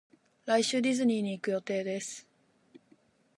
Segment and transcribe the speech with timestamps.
[0.47, 2.27] 来週ディズニーに行く予定です